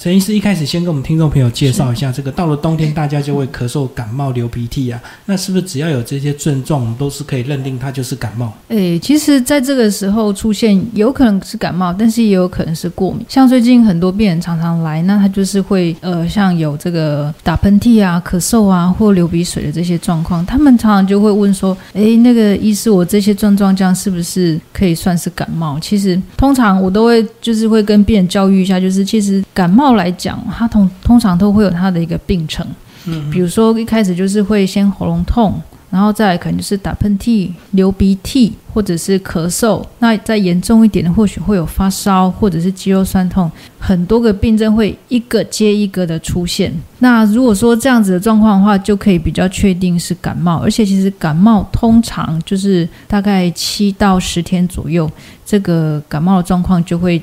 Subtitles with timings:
[0.00, 8.50] 陈医师一开始先跟我们听众朋友介绍一下，这个到了冬天大家就会咳嗽、感冒、流鼻涕啊，那是不是只要有这些症状，我们都是可以认定它就是感冒？
[8.68, 13.26] 诶，其实在这个时候出现，有可能是感冒，但是也有可能是过敏。
[13.28, 25.78] 像最近很多病人常常来，那他就是会呃，像有这个打喷嚏啊、咳嗽啊或流鼻水的这些状况，他们常常就会问说，诶，那个医师，我这些症状这样是不是可以算是感冒？
[25.78, 29.89] 其实通常我都会就是会跟病人教育一下，就是其实感冒。
[29.94, 32.66] 来讲，它通通常都会有它的一个病程，
[33.06, 46.72] 嗯，比如说一开始就是会先喉咙痛，然后再来可能就是打喷嚏、流鼻涕或者是咳嗽，那再严重一点的或许会有发烧或者是肌肉酸痛，很多个病症会一个接一个的出现。
[47.00, 55.10] 那如果说这样子的状况的话，就可以比较确定是感冒，而且其实感冒通常就是大概七到十天左右，
[55.44, 57.20] 这个感冒的状况就会。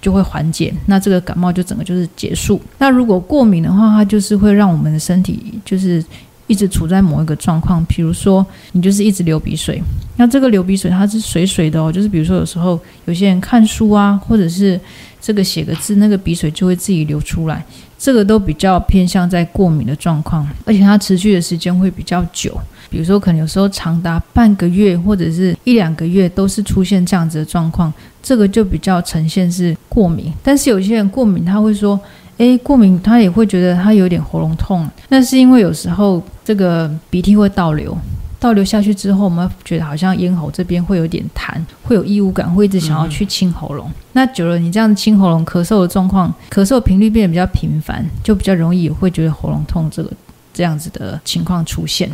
[0.00, 2.60] 就会缓解，那这个感冒就整个就是结束。
[2.78, 6.04] 那如果过敏的话，它就是会让我们的身体就是
[6.46, 9.82] 一直处在某一个状况，比如说你就是一直流鼻水，
[10.16, 14.80] 那这个流鼻水它是水水的哦，就是比如说有时候有些人看书啊，或者是
[15.20, 17.64] 这个写个字，那个鼻水就会自己流出来，
[17.98, 22.58] 这个都比较偏向在过敏的状况，而且它持续的时间会比较久。
[22.90, 30.32] 比如说，可能有时候长达半个月或者是一两个月，都是出现这样子的状况，这个就比较呈现是过敏。
[30.42, 31.98] 但是有些人过敏，他会说，
[32.38, 37.96] 诶，过敏他也会觉得他有点喉咙痛，那是因为有时候这个鼻涕会倒流，
[38.40, 41.54] 倒流下去之后，我们觉得好像咽喉这边会有点痰，
[41.84, 43.88] 会有异物感，会一直想要去清喉咙。
[44.14, 50.10] 那久了，你这样清喉咙、咳嗽的状况，咳嗽频率变得比较频繁，就比较容易会觉得喉咙痛，这个
[50.52, 52.10] 这样子的情况出现。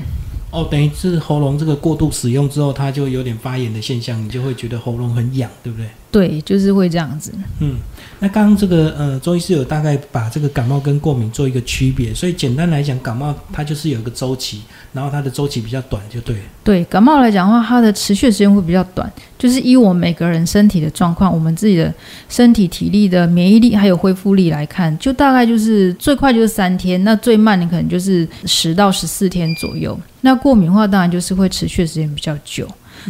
[0.57, 5.87] 哦，等于是喉咙这个过度使用之后，它就有点发炎的现象，你就会觉得喉咙很痒，对不对？
[6.17, 7.31] 对，就是会这样子。
[7.61, 7.77] 嗯，
[8.21, 14.63] 那刚刚这个呃，中医师有大概把这个感冒跟过敏做一个区别，所以简单来讲，感冒它就是有一个周期，
[14.95, 16.37] 然后它的周期比较短，就对。
[16.65, 21.93] 对，感冒来讲的话，它的持续时间会比较短，就是依我们每个人身体的状况，我们自己的
[22.31, 29.99] 身体体力的免疫力还有恢复力来看，就大概就是最快就是三天，那最慢的可能就是十到十四天左右。
[30.23, 32.67] 那过敏的话，当然就是会持续的时间比较久。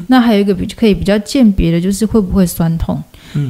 [0.09, 3.03] 那还有一个比可以比较鉴别的，就是会不会酸痛。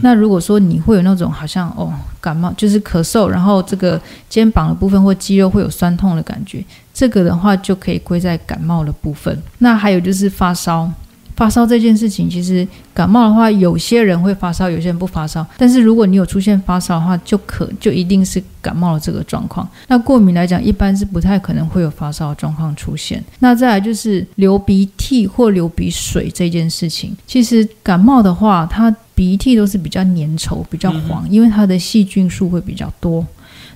[0.03, 9.41] 那如果说你会有那种好像哦感冒，就是咳嗽，然后这个肩膀的部分或肌肉会有酸痛的感觉，这个的话就可以归在感冒的部分。
[9.59, 10.91] 那还有就是发烧。
[11.37, 15.47] 发烧这件事情，其实感冒的话，有些人会发烧，有些人不发烧。
[15.59, 19.69] 但是如果你有出现发烧的话，就可就一定是感冒的这个状况。
[19.87, 23.23] 那过敏来讲，一般是不太可能会有发烧的状况出现。
[23.39, 33.25] 那再来就是流鼻涕或流鼻水这件事情，其实感冒的话，它鼻涕都是比较粘稠、比较黄，因为它的细菌数会比较多。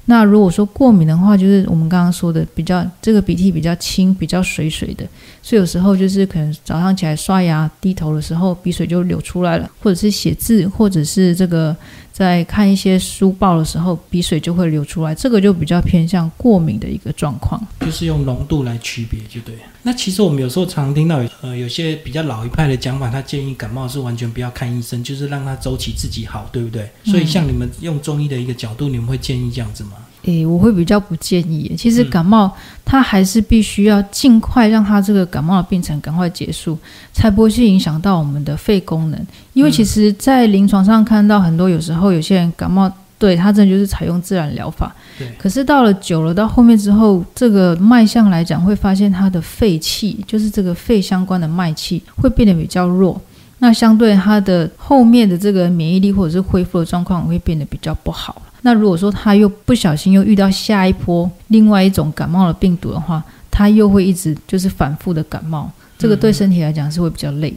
[0.06, 5.06] 那如果说过敏的话，就是我们刚刚说的比较这个鼻涕比较轻、比较水水的，
[5.42, 11.76] 所以有时候就是可能早上起来刷牙、低头的时候，鼻水就流出来了，或者是写字，或者是这个。
[12.12, 19.54] 在看一些书报的时候，鼻水就会流出来，这个就比较偏向过敏的一个状况，就是用浓度来区别，就对。
[19.82, 26.90] 那其实我们有时候常听到，呃，有些比较老一派的讲法，他建议感冒是完全不要看医生，就是让他周期自己好，对不对？
[27.04, 29.92] 所以像你们用中医的一个角度，你们会建议这样子吗？
[30.24, 31.74] 诶，我会比较不建议。
[31.78, 32.50] 其实感冒，
[32.84, 36.78] 它还是必须要尽快让它这个感冒的病程赶快结束，
[37.12, 39.26] 才不会去影响到我们的肺功能。
[39.54, 44.94] 因为其实，在临床上看到很多，有时候有些人感冒，对他真的就是采用自然疗法。
[45.18, 45.26] 对。
[45.38, 53.20] 可是到了久了，到后面之后，这个脉象来讲，会发现他的肺气，就是这个肺相关的脉气，会变得比较弱。
[53.58, 58.40] 那相对他的后面的这个免疫力或者是恢复的状况，会变得比较不好。
[58.62, 67.54] 那如果说他又不小心又遇到下一波另外一种感冒的病毒的话，他又会一直就是反复的感冒，这个对身体来讲是会比较累。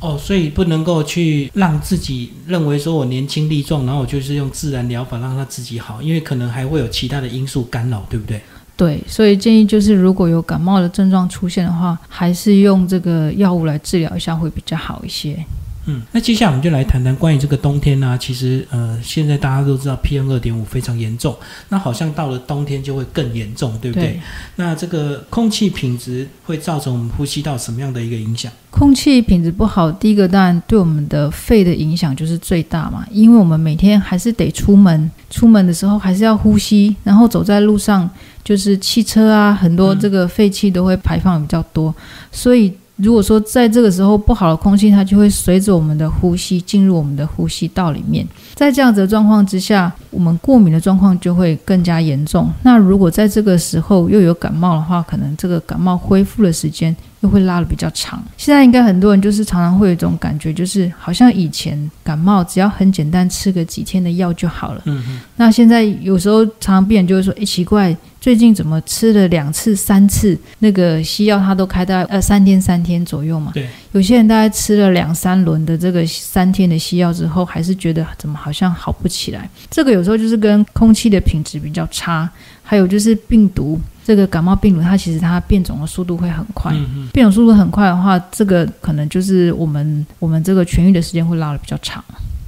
[0.00, 8.40] 哦，所以不能够去让自己认为说我年轻力壮，然后我就是用自然疗法让他自己好，因为可能还会有其他的因素干扰，对不对？
[8.76, 15.44] 对，所以建议就是如果有感冒的症状出现的话，还是用这个药物来治疗一下会比较好一些。
[15.90, 18.16] 嗯，那接下来我们就来谈谈关于这个冬天呢。
[18.20, 21.34] 其实，呃，现在大家都知道 PM 二点五非常严重，
[21.70, 24.20] 那好像到了冬天就会更严重，对不对？
[24.56, 28.52] 那这个空气品质会造成我们呼吸道什么样的一个影响？
[28.70, 38.08] 空气品质不好，第一个当然对我们的肺的影响就是最大嘛，因为我们每天还是得出门，出门的时候还是要呼吸，然后走在路上
[38.44, 41.94] 就是汽车啊，很多这个废气都会排放比较多，
[42.30, 42.70] 所以。
[42.98, 48.26] 如果说在这个时候不好的空气，它就会随着我们的呼吸进入我们的呼吸道里面。
[48.54, 52.50] 在这样子的状况之下，我们过敏的状况就会更加严重。
[52.62, 56.94] 那如果在这个时候又有感冒的话，可能这个感冒恢复的时间。
[57.20, 58.22] 又会拉的比较长。
[58.36, 64.82] 现在应该很多人就是常常会有一种感觉，就是好像以前感冒只要很简单吃个几天的药就好了。
[64.84, 65.20] 嗯嗯。
[65.34, 73.66] 那现在有时候常常病人就会说：“哎，奇怪，最近怎么吃了两次、三次那个西药，它都开到呃三天、三天左右嘛？”对。
[73.90, 79.50] 有些人大概吃了两三轮的这个三天的西药之后，还是觉得怎么好像好不起来。
[79.68, 82.28] 这个有时候就是跟空气的品质比较差，
[82.62, 83.80] 还有就是病毒。
[84.04, 86.74] 这个感冒病毒，它其实它变种的速度会很快，
[87.12, 92.02] 变种速度很快的话，这个可能就是我们我们这个痊愈的时间会拉的比较长。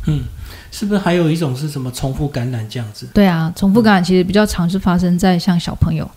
[0.06, 0.22] 嗯，
[0.70, 3.06] 是不是还有一种是什么重复感染这样子？
[3.12, 6.10] 对啊，重复感染其实比较常是发生在像小朋友，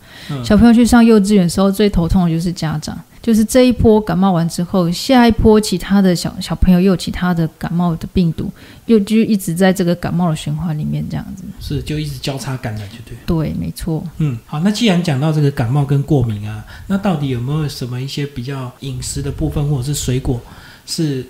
[0.45, 2.97] 小朋友去上幼稚园的时候，最头痛的就是家长。
[3.23, 8.51] 就是这一波感冒完之后，下一波其他的小小朋友又有其他的感冒的病毒，
[8.85, 11.43] 又就一直在这个感冒的循环里面这样子。
[11.61, 13.17] 是，就一直交叉感染，就对。
[13.25, 14.03] 对，没错。
[14.17, 20.39] 嗯，好，那既然讲到这个感冒跟过敏啊，那到底有没有什么一些比较饮食的部分，或者是水果
[20.85, 21.25] 是？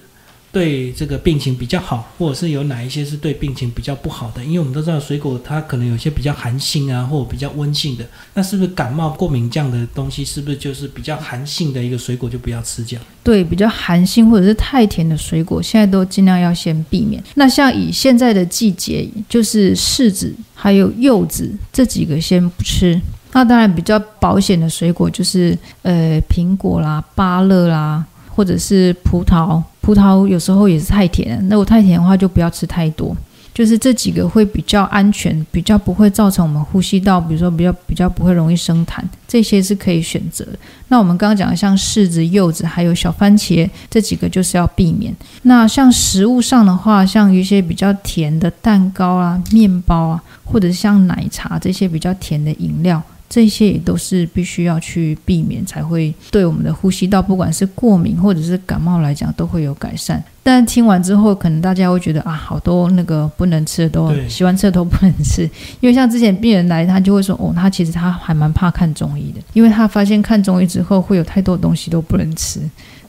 [0.53, 4.45] 对这个病情比较好，或者是有哪一些是对病情比较不好的？
[4.45, 8.05] 因为我们都知道水果它可能有些比较寒性啊，或者比较温性的。
[8.35, 13.03] 那是不是感冒过敏这样的东西，是不是就是比较寒性的一个水果就不要吃这样？
[13.23, 17.23] 对，比较寒性或者是太甜的水果，现在都尽量要先避免。
[17.33, 23.01] 那像以现在的季节，就是柿子还有柚子这几个先不吃。
[23.31, 28.05] 那当然比较保险的水果就是呃苹果啦、芭乐啦。
[28.35, 33.15] 或者是葡萄，葡萄有时候也是太甜，那我太甜的话就不要吃太多。
[33.53, 40.43] 就是这几个会比较安全，比较不会造成我们呼吸道，比如说比较比较不会容易生痰，这些是可以选择。
[40.87, 45.15] 那我们刚刚讲的像柿子、柚子，还有小番茄这几个就是要避免。
[45.43, 52.99] 那像食物上的话，像一些比较甜的蛋糕啊、面包啊，或者是像奶茶这些比较甜的饮料。
[53.33, 60.23] 这些也都是必须要去避免，才会对我们的呼吸道，不管是过敏或者是感冒来讲，都会有改善。
[60.43, 65.49] 但听完之后，可能大家会觉得啊，好多那个不能吃的都喜欢吃的都不能吃，
[65.79, 72.59] 因为像之前病人来，他就会说，哦，他其实他还蛮怕看中医的，因为他发现看中医之后会有太多东西都不能吃。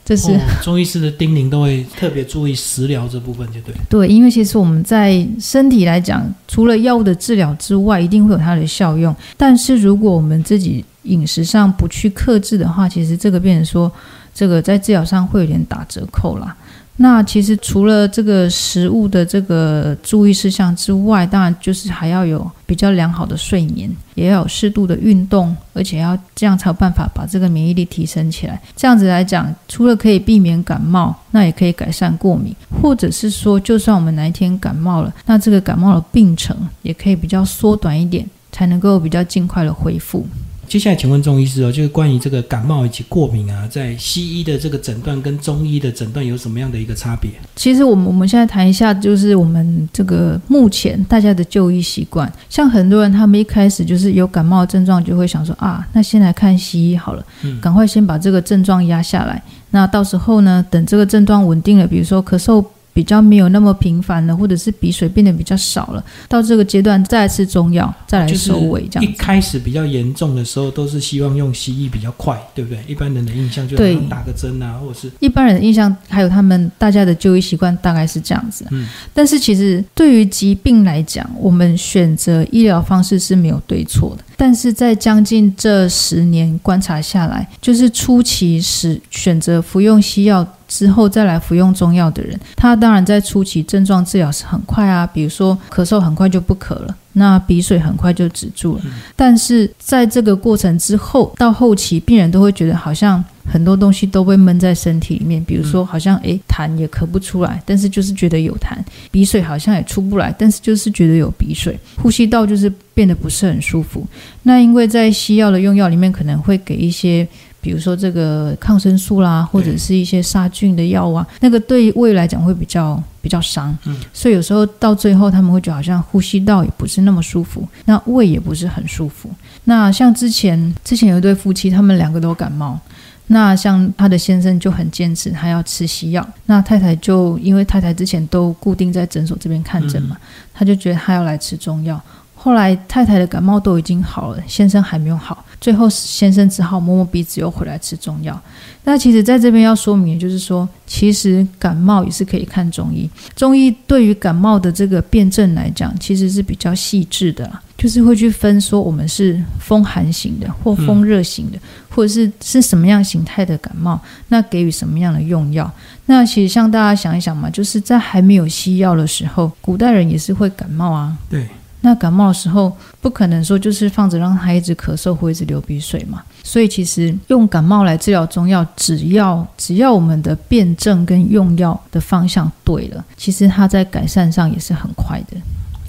[0.05, 3.73] 这是中医师的叮咛，都会特别注意食疗这部分，就对。
[3.89, 9.13] 对，因为其实我们在身体来讲，除了药物的治疗之外，一定会有它的效用。
[9.35, 13.91] 但是如果我们自己饮食上不去克制的话，其实这个病人说，
[14.31, 16.55] 这个在治疗上会有点打折扣啦。
[16.97, 28.61] 那其实除了这个食物的这个注意事项之外，当然就是还要有比较良好的睡眠，也要有适度的运动，而且要这样才有办法把这个免疫力提升起来。
[28.77, 40.25] 这样子来讲，除了可以避免感冒，那也可以改善过敏，或者是说，就算我们哪一天感冒了，那这个感冒的病程也可以比较缩短一点，才能够比较尽快的恢复。
[40.67, 47.31] 接下来，请问中医师哦，就是关于这个感冒以及过敏啊，在西医的这个诊断跟中医的诊断有什么样的一个差别？
[47.55, 52.31] 其实我们我们现在谈一下，就是我们这个目前大家的就医习惯。
[52.49, 57.25] 像很多人，他们一开始就是有感冒症状，就会想说啊，那先来看西医好了，
[57.61, 59.41] 赶快先把这个症状压下来。
[59.71, 62.65] 那到时候呢，等这个症状稳定了，比如说咳嗽。
[62.95, 69.03] 比较没有那么频繁了，或者是鼻水变得比较少了，到这个阶段再吃中药，再来收尾这样。
[69.03, 72.81] 一开始比较严重的时候，都是希望用西医比较快，对不对？
[72.87, 73.75] 一般人的印象就
[74.07, 78.65] 打个针啊，或者是一般人的印象，还有他们大家的就医习惯大概是这样子。
[78.71, 84.23] 嗯，但是其实对于疾病来讲，我们选择医疗方式是没有对错的。
[84.37, 96.95] 但是在将近这十年观察下来，就是初期时选择服用西药之后再来服用中药的人，他当然在初期症状治疗是很快啊，比如说咳嗽很快就不咳了。
[97.17, 98.81] 那鼻水很快就止住了，
[99.15, 108.75] 但是在这个过程之后，到后期病人都会觉得好像很多东西都被闷在身体里面，比如说好像诶痰也咳不出来，但是就是觉得有痰；
[109.11, 114.05] 鼻水好像也出不来，但是就是觉得有鼻水；呼吸道就是变得不是很舒服。
[114.43, 117.25] 那因为在西药的用药里面，可能会给一些。
[117.65, 129.31] 比如说这个抗生素啦，或者是一些杀菌的药啊，那个对胃来讲会比较比较伤，嗯，所以有时候到最后他们会觉得好像呼吸道也不是那么舒服，那胃也不是很舒服。
[129.63, 132.79] 那像之前之前有一对夫妻，他们两个都感冒，
[133.25, 140.15] 那像他的先生就很坚持他要吃西药，那太太就因为太太之前都固定在诊所这边看诊嘛，
[140.53, 141.99] 他就觉得他要来吃中药。
[142.45, 148.39] 后来太太的感冒都已经好了，先生还没有好，最后先生只好摸摸鼻子又回来吃中药。
[148.83, 153.09] 那其实在这边要说明，就是说，其实感冒也是可以看中医。
[153.35, 161.57] 中医对于感冒的这个辨证来讲，其实是比较细致的，就是会去分说我们是风寒型的，或风热型的，
[161.89, 165.67] 或者是是什么样形态的感冒，那给予什么样的用药。
[166.05, 171.17] 那其实像大家想一想嘛，就是在还没有西药的时候，古代人也是会感冒啊。
[171.27, 171.47] 对。
[171.85, 176.23] 那感冒的时候，不可能说就是放着让他一直咳嗽或一直流鼻水嘛。
[176.43, 185.37] 所以其实用感冒来治疗中药，只要只要我们的辩证跟用药的方向对了，其实它在改善上也是很快的。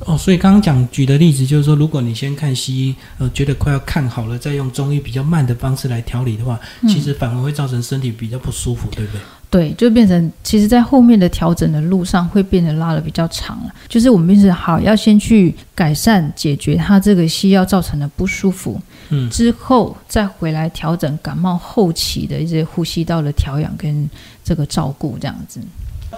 [0.00, 9.20] 哦，所以刚刚讲举的例子就是说，如果你先看西医，呃，觉得快要看好了，再用中医比较慢的方式来调理的话，其实反而会造成身体比较不舒服，对不对？
[9.48, 13.72] 对，就变成其实，在后面的调整的路上会变得拉的比较长了。
[13.88, 24.10] 就是我们变成好要先去改善、解决他这个西药造成的不舒服，嗯，之后再回来调整感冒后期的一些呼吸道的调养跟
[24.42, 25.60] 这个照顾，这样子。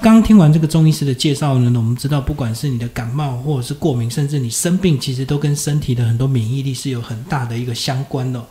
[0.01, 8.43] 刚听完这个中医师的介绍呢，我们知道，不管是你的感冒或者是过敏，甚至你生病，其实都跟身体的很多免疫力是有很大的一个相关的。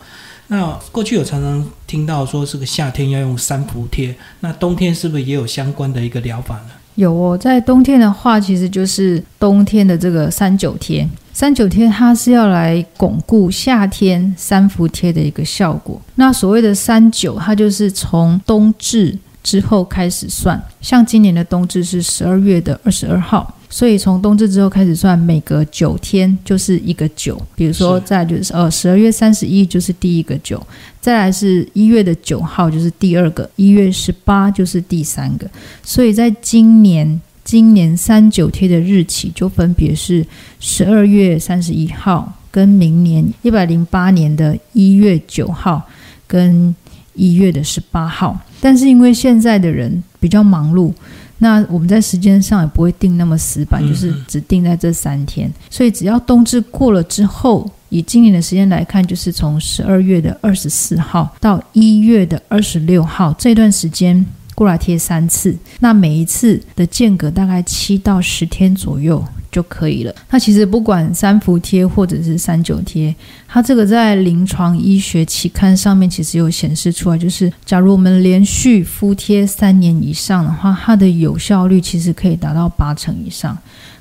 [0.48, 6.70] 那过去有常常听到说，这个夏天要用三伏贴，那冬天是不是也有相关的一个疗法呢？
[6.96, 11.08] 有哦，在冬天的话，其实就是冬天的这个三九贴。
[11.32, 16.01] 三九贴它是要来巩固夏天三伏贴的一个效果。
[16.16, 19.16] 那所谓的三九，它就是从冬至
[19.48, 23.56] 之后开始算，像今年的冬至是十二月的二十二号。
[23.70, 27.42] 所以从冬至之后开始算，每隔九天就是一个九。
[27.56, 30.62] 比如说，再就是呃十二月三十一就是第一个九，
[31.00, 35.50] 再来是一月的九号就是第二个，一月十八就是第三个。
[35.82, 40.25] 所以在今年今年三九天的日期就分别是
[40.60, 45.82] 十二月三十一号，跟明年一百零八年的一月九号，
[46.27, 46.75] 跟
[47.13, 48.38] 一月的十八号。
[48.60, 50.94] 但是因为现在的人比较忙碌。
[51.40, 55.52] 那我们在时间上也不会定那么死板，就是只定在这三天。
[55.70, 64.26] 所以只要冬至过了之后，以今年的时间来看，就是从十二月的二十四号到一月的二十六号这段时间
[64.58, 65.56] 过来贴三次。
[65.80, 69.24] 那每一次的间隔大概七到十天左右。
[69.50, 70.14] 就可以了。
[70.30, 73.16] 那其实不管三伏贴或者是三九贴，
[73.48, 83.58] 它这个在临床医学期刊上面其实有显示出来，就是假如我们连续敷贴三年以上的话，它的有效率其实可以达到八成以上。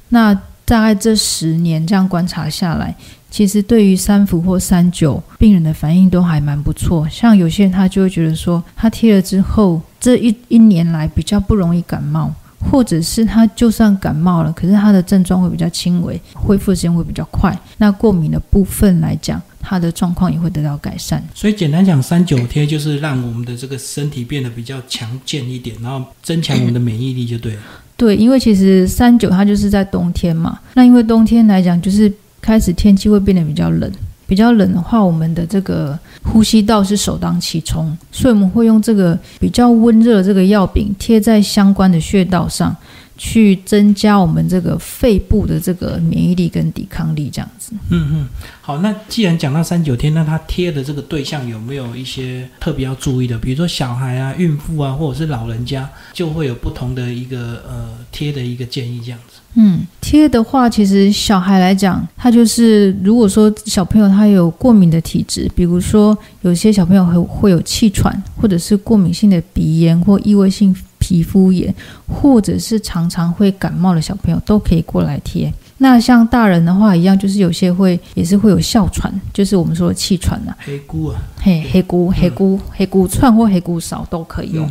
[0.09, 0.35] 那
[0.65, 2.95] 大概这十年这样观察下来，
[3.37, 7.07] 其实对于三伏或三九病人的反应都还蛮不错。
[7.11, 12.33] 像有些人他就会觉得说，他贴了之后，这一一年来比较不容易感冒。
[12.71, 17.57] 或者是他就算感冒了，可是他的症状会比较轻微，恢复时间会比较快。
[17.77, 21.23] 那过敏的部分来讲，他的状况也会得到改善。
[21.35, 27.61] 所以简单讲，三九贴就是让我们的这个身体变得比较强健一点，然后增强我们的免疫力就对了。
[27.99, 32.13] 对，因为其实三九它就是在冬天嘛，那因为冬天来讲，就是
[32.47, 33.91] 开始天气会变得比较冷。
[34.29, 42.75] 比较冷的话，我们的这个呼吸道是首当其冲，所以我们会用这个比较温热的这个药饼贴在相关的穴道上。
[43.17, 47.73] 去增加我们这个肺部的这个免疫力跟抵抗力，这样子。
[47.91, 48.29] 嗯嗯，
[48.61, 53.39] 好，那既然讲到三九天，那它贴的这个对象有没有一些特别要注意的？
[53.39, 59.41] 比如说小孩啊、孕妇啊，或者是老人家，就会有不同的一个呃贴的一个建议，这样子。
[59.55, 70.77] 嗯，贴的话，其实小孩来讲，他就是如果说小朋友他有过敏的体质，比如说有些小朋友会会有气喘，或者是过敏性的鼻炎或异位性。
[71.07, 71.73] 皮肤炎，
[72.09, 75.53] 或者是常常会感冒的小朋友都可以过来贴。
[75.79, 80.53] 那像大人的话一样，就是有些会也是会有哮喘，就是我们说的气喘呐。
[80.59, 84.69] 黑菇啊，嘿，黑菇、黑菇、黑菇串或黑菇少都可以用。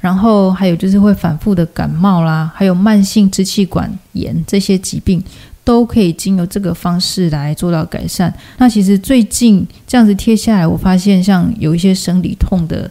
[0.00, 5.22] 然后还有就是会反复的感冒啦，还有慢性支气管炎这些疾病，
[5.64, 8.32] 都可以经由这个方式来做到改善。
[8.56, 12.90] 那其实最近这样子贴下来，我发现像有一些生理痛的。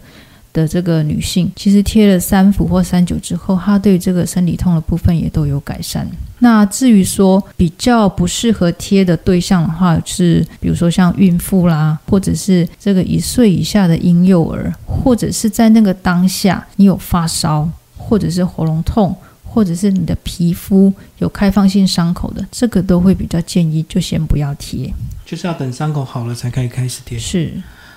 [0.54, 6.08] 的这个女性，其实贴了三伏或三九之后，她对这个生理痛的部分也都有改善。
[6.40, 17.68] 那至于说比较不适合贴的对象的话，是比如说像孕妇啦，或者是这个一岁以下的婴幼儿，或者是在那个当下你有发烧，
[17.98, 24.94] 或者是喉咙痛，或者是你的皮肤有开放性伤口的，这个都会比较建议就先不要贴，
[25.26, 27.18] 就是要等伤口好了才可以开始贴。
[27.18, 27.54] 是。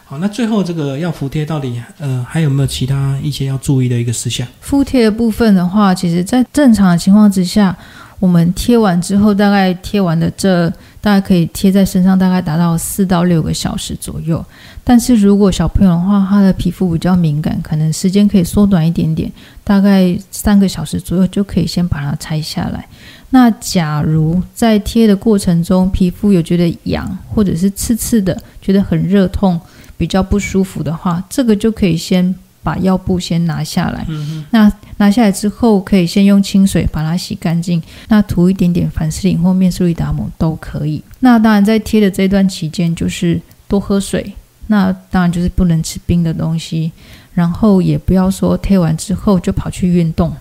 [0.09, 4.47] 好，那最后这个要服贴到底呃还有没有其他一些要注意的一个事项？
[4.61, 7.77] 敷贴的部分的话，其实在正常的情况之下，
[8.21, 10.73] 我们贴完之后，大概贴完的这。
[10.99, 14.45] 大概可以贴在身上，大概达到四到六个小时左右。
[14.83, 19.31] 但是如果小朋友的话，他的皮肤比较敏感，可能时间可以缩短一点点，
[19.63, 22.85] 大概三个小时左右就可以先把它拆下来。
[23.31, 29.61] 那假如在贴的过程中，皮肤有觉得痒或者是刺刺的，觉得很热痛，
[29.97, 34.07] 比较不舒服的话，这个就可以先把药布先拿下来。
[34.51, 41.03] 那拿下来之后，可以先用清水把它洗干净，那涂一点点凡士林或面舒利达姆都可以。
[41.21, 44.33] 那当然在贴的这段期间，就是多喝水。
[44.69, 46.91] 那当然就是不能吃冰的东西，
[47.35, 50.35] 然后也不要说贴完之后就跑去运动，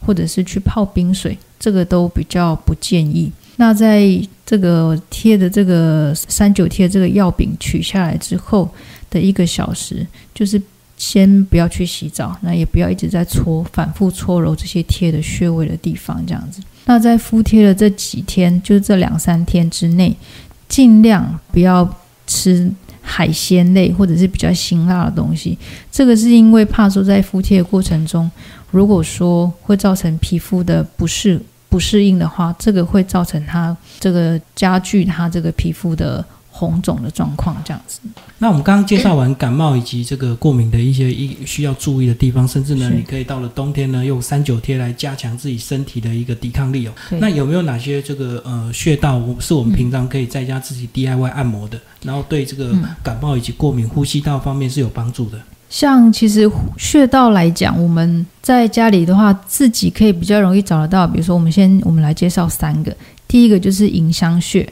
[0.00, 1.36] 或者是去泡冰水。
[1.58, 3.30] 这个都比较不建议。
[3.56, 4.06] 那在
[4.44, 8.70] 这个贴的这个三九贴这个药饼取下来之后
[9.10, 10.60] 的一个小时，就是
[10.96, 16.60] 先不要去洗澡，那也不要一直在搓、反复搓揉这些贴的穴位的地方，这样子。
[16.86, 20.16] 那在敷贴的这几天，就是这两三天之内，
[20.68, 21.88] 尽量不要
[22.26, 22.70] 吃
[23.02, 25.58] 海鲜类或者是比较辛辣的东西。
[25.90, 28.30] 这个是因为怕说在敷贴的过程中。
[28.72, 36.22] 如果说会造成皮肤的不适不适应的话，这个会造成它这个加剧它这个皮肤的
[36.56, 38.00] 红肿的状况，这样子。
[38.38, 46.92] 那我们刚刚介绍完感冒以及这个过敏的一些一需要注意的地方，甚至呢，你可以到了冬天呢，用三九贴来加强自己身体的一个抵抗力哦。
[47.20, 55.38] 那有没有哪些这个呃穴道是我们平常可以在家自己 DIY 按摩的，然后对这个感冒以及过敏呼吸道方面是有帮助的？
[55.68, 56.48] 像其实
[56.78, 61.06] 穴道来讲，我们在家里的话，自己可以比较容易找得到。
[61.06, 62.96] 比如说，我们先我们来介绍三个。
[63.26, 64.66] 第一个就是迎香穴，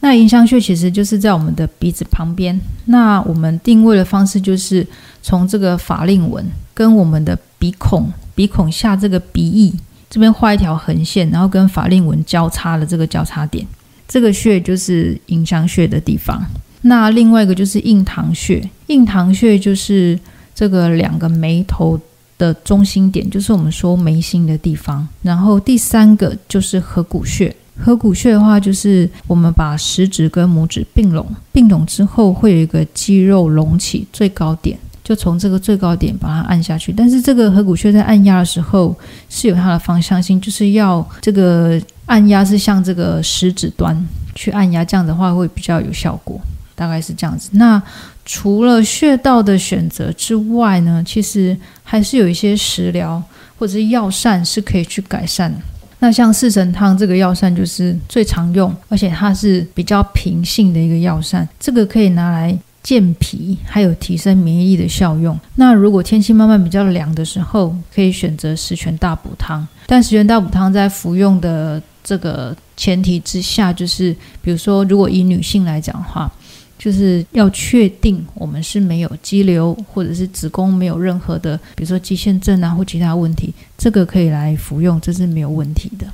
[0.00, 2.58] 那迎香穴其实就是在我们的鼻子旁边。
[2.84, 4.86] 那我们定位的方式就是
[5.22, 9.74] 从这个法令纹跟我们的鼻孔、鼻孔下这个鼻翼
[10.08, 13.66] 这边画一条横线，然后跟法令纹交叉的这个交叉点，
[14.06, 16.42] 这个穴就是迎香穴的地方。
[16.82, 20.18] 那另外一个就是印堂穴，印堂穴就是
[20.54, 22.00] 这个两个眉头
[22.38, 25.06] 的中心点，就是我们说眉心的地方。
[25.22, 36.92] 然后第三个就是合谷穴，合谷穴的话就是我们把食指跟拇指并拢，并拢之后会有一个肌肉隆起最高点，就从这个最高点把它按下去。
[36.92, 38.94] 但是这个合谷穴在按压的时候
[39.28, 46.40] 是有它的方向性，就是要这个按压是向这个食指端去按压，这样的话会比较有效果。
[46.74, 47.50] 大概是这样子。
[47.54, 47.82] 那
[48.24, 53.20] 除了穴道的选择之外呢，其实还是有一些食疗
[53.58, 55.52] 或者是药膳是可以去改善。
[56.00, 65.38] 那像四神汤这个药膳就是最常用，而且它是比较平性的一个药膳，这个可以拿来健脾，还有提升免疫力的效用。
[65.56, 69.66] 那如果天气慢慢比较凉的时候，可以选择十全大补汤。
[69.86, 76.30] 但十全大补汤在服用的这个前提之下，就是比如说，如果以女性来讲的话。
[76.78, 86.06] 就是要确定我们是没有肌瘤，或者是子宫没有任何的，比如说肌腺症啊或其他问题，这个可以来服用，这是没有问题的。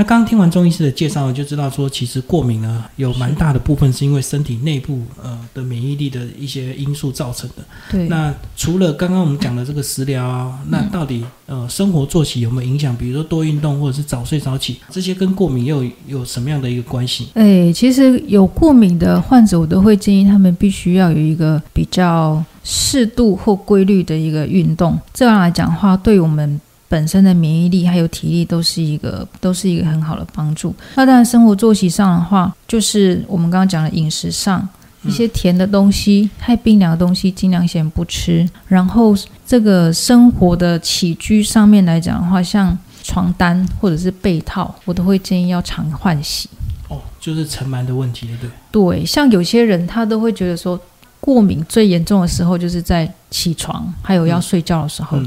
[0.00, 7.56] 那刚刚听完中医师的介绍，就知道说，其实过敏呢，有蛮大的部分是因为身体内部呃的免疫力的一些因素造成的。
[7.90, 8.08] 对。
[8.08, 12.96] 那除了刚刚我们讲的这个食疗啊，那到底呃生活作息有没有影响？
[12.96, 17.28] 比如说多运动或者是早睡早起，这些跟过敏又有什么样的一个关系？
[17.34, 24.98] 哎，其实有过敏的患者，我都会建议他们必须要有一个比较适度或规律的一个运动。
[25.12, 26.58] 这样来讲的话，对我们。
[26.90, 30.74] 本身的免疫力还有体力都是一个都是一个很好的帮助。
[30.96, 34.68] 那当然，生活作息上的话，就是我们刚刚讲的饮食上，
[35.04, 38.44] 一些甜的东西、太冰凉的东西尽量先不吃。
[38.66, 39.14] 然后，
[39.46, 46.50] 这个生活的起居上面来讲的话，像床单或者是被套，我都会建议要常换洗。
[46.88, 50.80] 哦，就是尘螨的问题，对对，像有些人他都会觉得说。
[51.20, 55.18] 过敏最严重的时候，就是在起床还有要睡觉的时候。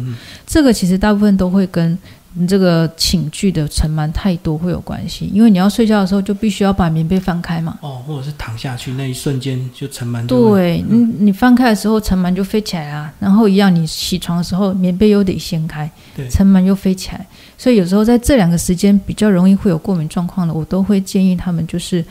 [0.46, 1.98] 这个其实大部分都会跟
[2.34, 7.78] 你这个寝具的尘螨太多会有关系，因为你要睡觉的时候就必须要把棉被翻开嘛。
[7.82, 10.26] 哦，或者是躺下去那一瞬间就尘螨。
[10.26, 15.88] 对，你你翻开的时候尘螨就飞起来啊，然后一样你起床的时候棉被又得掀开，
[16.32, 17.24] 尘螨又飞起来，
[17.56, 22.04] 所以有时候在这两个时间比较容易会有过敏状况的，我都会建议他们就是。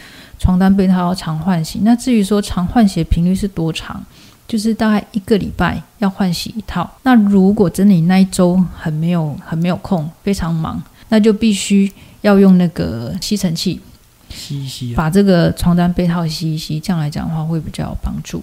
[0.42, 4.04] 床单被套要常换洗，那至于说常换洗的频率是多长，
[4.48, 6.90] 就是大概一个礼拜要换洗一套。
[7.04, 13.80] 那如果真的你那一周很没有很没有空，非常忙，那就必须要用那个吸尘器
[14.28, 18.42] 吸一吸，把这个床单被套吸一吸，这样来讲的话会比较有帮助。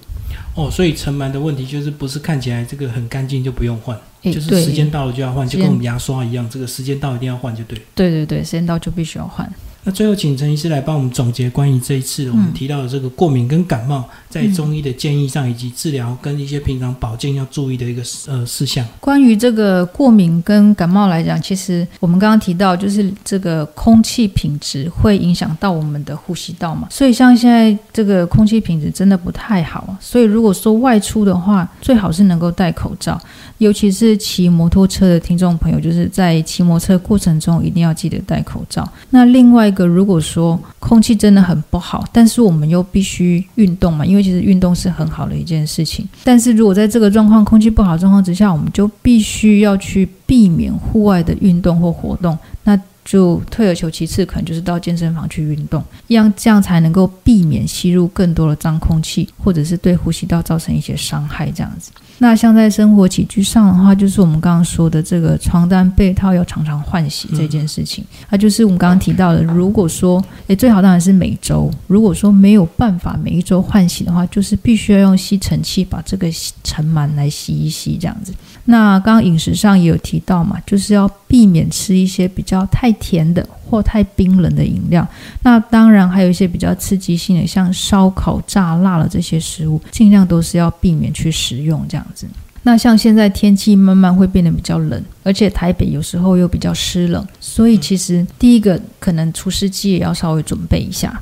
[0.56, 7.78] 哦，所以尘螨的问题就是不是看起来这个很干净就不用换，就是时间到了就要换，就跟我们牙刷一样，这个时间到一定要换就对。
[7.94, 9.52] 对对对，时间到就必须要换。
[9.90, 18.86] 那最后，请陈医师来帮我们总结关于这一次我们提到的这个过敏跟感冒，在中医的建议上，以及治疗跟一些平常保健要注意的一个呃事项。
[19.00, 26.88] 关于这个过敏跟感冒来讲，其实我们刚刚提到，就是这个空气品质会影响到我们的呼吸道嘛。
[26.92, 33.20] 所以像现在这个空气品质真的不太好，所以如果说外出的话，最好是能够戴口罩，
[33.60, 38.86] 尤其是骑摩托车的听众朋友，就是在骑摩托车过程中一定要记得戴口罩。
[39.12, 39.70] 那另外。
[39.70, 46.08] 一个，如果说空气真的很不好，但是我们又必须运动嘛，因为其实运动是很好的一件事情。
[46.24, 61.92] 但是如果在这个状况，空气不好状况之下，我们就必须要去避免户外的运动或活动，那就退而求其次，可能就是到健身房去运动，这样这样才能够避免吸入更多的脏空气，或者是对呼吸道造成一些伤害，这样子。
[62.20, 76.28] 那像在生活起居上的话，就是我们刚刚说的这个床单被套要常常换洗这件事情，那就是我们刚刚提到的，如果说诶最好当然是每周，如果说没有办法每一周换洗的话，就是必须要用吸尘器把这个
[76.64, 78.34] 尘螨来吸一吸这样子。
[78.70, 83.46] 那刚刚饮食上也有提到嘛，就是要避免吃一些比较太甜的。
[83.70, 85.08] 或太冰冷的饮料，
[85.44, 92.26] 那当然还有一些比较刺激性的，像烧烤、炸辣了这些食物，尽量都是要避免去食用这样子。
[92.64, 101.22] 那像现在天气慢慢会变得比较冷，而且台北有时候又比较湿冷，所以其实第一个可能除湿机也要稍微准备一下。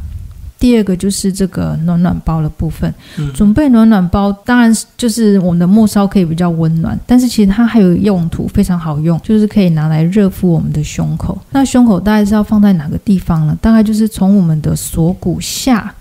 [0.59, 2.93] 第二个就是这个暖暖包的部分，
[3.33, 11.37] 准备暖暖包，当然就是我们的末梢可以比较温暖，但是其实它还有用途非常好用，就是可以拿来热敷我们的胸口。
[11.51, 13.57] 那胸口大概是要放在哪个地方呢？
[13.61, 15.93] 大概就是从我们的锁骨下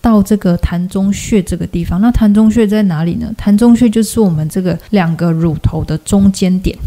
[0.00, 2.00] 到这个膻中穴这个地方。
[2.00, 3.32] 那膻中穴在哪里呢？
[3.36, 6.78] 膻中穴就是我们这个两个乳头的中间点。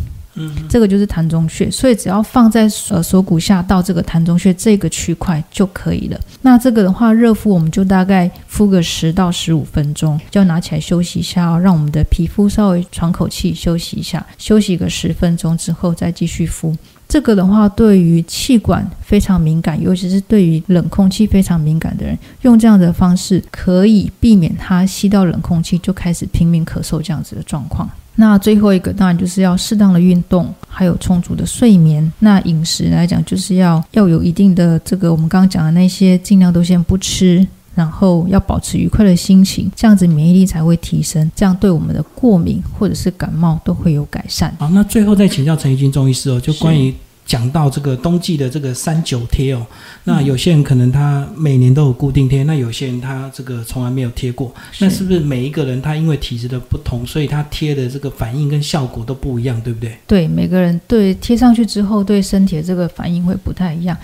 [0.70, 6.20] 这个就是膻中穴，所以只要放在呃锁骨下到这个膻中穴这个区块就可以了。
[6.42, 16.76] 那这个的话，热敷我们就大概敷个十到十五分钟，就要拿起来休息一下哦，让我们的皮肤稍微喘口气，休息一下，休息个十分钟之后再继续敷。
[17.08, 27.90] 这个的话，对于气管非常敏感，尤其是对于冷空气非常敏感的人，用这样的方式可以避免他吸到冷空气就开始拼命咳嗽这样子的状况。
[28.20, 32.12] 那最后一个当然就是要适当的运动，还有充足的睡眠。
[32.20, 44.54] 那饮食来讲，就是要要有一定的这个我们刚刚讲的那些，尽量都先不吃，然后要保持愉快的心情，这样子免疫力才会提升，这样对我们的过敏或者是感冒都会有改善。
[44.60, 46.94] 好，那最后再请教陈怡君中医师哦，就关于。
[47.30, 49.64] 讲到这个冬季的这个三九贴哦，
[50.04, 59.96] 那有些人可能他每年都有固定贴，那有些人他这个从来没有贴过，那是不是每一个人他因为体质的不同，所以他贴的这个反应跟效果都不一样，对不对？
[60.08, 63.96] 对，每个人对贴上去之后对身体的这个反应会不太一样。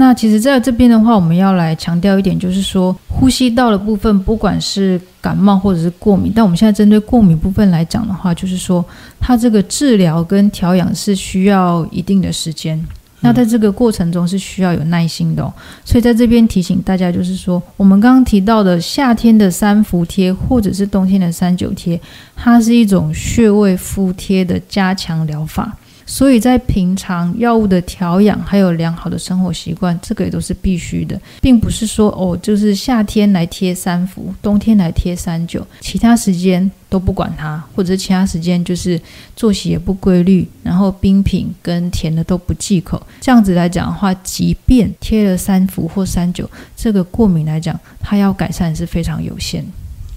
[0.00, 8.82] 那其实在这边的话，我们要来强调一点，就是说呼吸道的部分，不管是感冒或者是过敏，但我们现在针对过敏部分来讲的话，就是说
[9.20, 12.82] 它这个治疗跟调养是需要一定的时间。
[13.20, 15.52] 那在这个过程中是需要有耐心的，哦
[15.84, 22.00] 所以在这边提醒大家，就是说我们刚刚提到的夏天的三伏贴或者是冬天的三九贴，
[22.34, 25.76] 它是一种穴位敷贴的加强疗法。
[26.10, 39.00] 所以在平常药物的调养，还有良好的生活习惯，这个也都是必须的，并不是说哦，就是夏天来贴三伏，冬天来贴三九，其他时间都不管它，或者其他时间就是
[39.36, 49.64] 作息也不规律，然后冰品跟甜的都不忌口，这样子来讲的话，即便贴了三伏或三九，这个过敏来讲，它要改善是非常有限。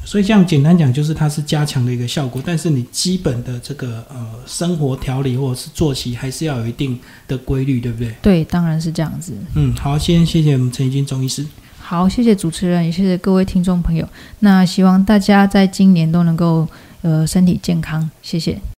[0.05, 8.13] 所以这样简单讲，就是它是加强的一个效果，但是你基本的这个呃生活调理或者是作息，还是要有一定的规律，对不对？
[8.21, 9.33] 对，当然是这样子。
[9.55, 11.45] 嗯，好，先谢谢我们陈怡君中医师。
[11.79, 14.07] 好，谢谢主持人，也谢谢各位听众朋友。
[14.39, 16.67] 那希望大家在今年都能够
[17.01, 18.59] 呃身体健康，谢谢。